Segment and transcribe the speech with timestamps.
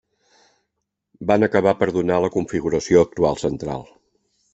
[1.31, 3.85] Van acabar per donar la configuració actual central.